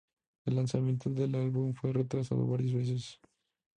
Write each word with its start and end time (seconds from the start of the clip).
El 0.45 0.55
lanzamiento 0.55 1.11
del 1.11 1.35
álbum 1.35 1.75
fue 1.75 1.93
retrasado 1.93 2.47
varias 2.47 2.73
veces. 2.73 3.19